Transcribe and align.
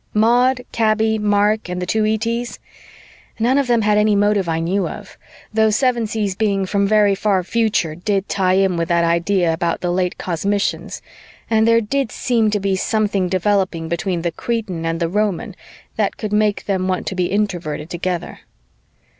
Maud, 0.15 0.61
Kaby, 0.71 1.19
Mark 1.19 1.69
and 1.69 1.79
the 1.79 1.85
two 1.85 2.03
ETs? 2.03 2.57
None 3.37 3.59
of 3.59 3.67
them 3.67 3.83
had 3.83 3.99
any 3.99 4.15
motive 4.15 4.49
I 4.49 4.59
knew 4.59 4.87
of, 4.87 5.15
though 5.53 5.69
Sevensee's 5.69 6.33
being 6.33 6.65
from 6.65 6.85
the 6.85 6.89
very 6.89 7.13
far 7.13 7.43
future 7.43 7.93
did 7.93 8.27
tie 8.27 8.53
in 8.55 8.77
with 8.77 8.87
that 8.87 9.03
idea 9.03 9.53
about 9.53 9.81
the 9.81 9.91
Late 9.91 10.17
Cosmicians, 10.17 11.03
and 11.51 11.67
there 11.67 11.81
did 11.81 12.11
seem 12.11 12.49
to 12.49 12.59
be 12.59 12.75
something 12.75 13.29
developing 13.29 13.87
between 13.89 14.23
the 14.23 14.31
Cretan 14.31 14.87
and 14.87 14.99
the 14.99 15.07
Roman 15.07 15.55
that 15.97 16.17
could 16.17 16.33
make 16.33 16.65
them 16.65 16.87
want 16.87 17.05
to 17.05 17.13
be 17.13 17.27
Introverted 17.27 17.91
together. 17.91 18.39